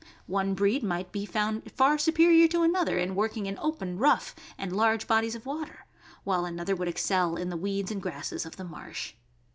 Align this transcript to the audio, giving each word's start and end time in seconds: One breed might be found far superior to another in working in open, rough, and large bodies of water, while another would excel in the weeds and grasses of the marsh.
One 0.25 0.55
breed 0.55 0.81
might 0.81 1.11
be 1.11 1.27
found 1.27 1.71
far 1.71 1.99
superior 1.99 2.47
to 2.47 2.63
another 2.63 2.97
in 2.97 3.13
working 3.13 3.45
in 3.45 3.59
open, 3.59 3.99
rough, 3.99 4.35
and 4.57 4.75
large 4.75 5.05
bodies 5.05 5.35
of 5.35 5.45
water, 5.45 5.85
while 6.23 6.43
another 6.43 6.75
would 6.75 6.87
excel 6.87 7.35
in 7.35 7.49
the 7.49 7.55
weeds 7.55 7.91
and 7.91 8.01
grasses 8.01 8.43
of 8.43 8.55
the 8.55 8.63
marsh. 8.63 9.13